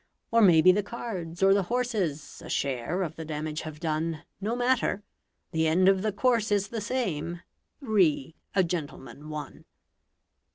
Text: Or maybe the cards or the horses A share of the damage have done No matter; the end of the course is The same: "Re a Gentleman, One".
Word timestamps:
Or 0.31 0.41
maybe 0.41 0.71
the 0.71 0.81
cards 0.81 1.43
or 1.43 1.53
the 1.53 1.61
horses 1.69 2.41
A 2.43 2.49
share 2.49 3.03
of 3.03 3.17
the 3.17 3.23
damage 3.23 3.61
have 3.61 3.79
done 3.79 4.23
No 4.41 4.55
matter; 4.55 5.03
the 5.51 5.67
end 5.67 5.87
of 5.87 6.01
the 6.01 6.11
course 6.11 6.51
is 6.51 6.69
The 6.69 6.81
same: 6.81 7.43
"Re 7.81 8.33
a 8.55 8.63
Gentleman, 8.63 9.29
One". 9.29 9.63